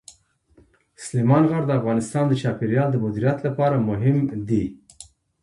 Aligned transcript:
سلیمان 1.03 1.43
غر 1.49 1.63
د 1.67 1.71
افغانستان 1.79 2.25
د 2.27 2.33
چاپیریال 2.41 2.89
د 2.91 2.95
مدیریت 3.05 3.37
لپاره 3.47 3.85
مهم 3.89 4.17
دي. 4.49 4.65